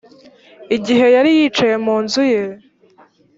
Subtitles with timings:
[0.75, 2.41] igihe yari yicaye mu nzu ye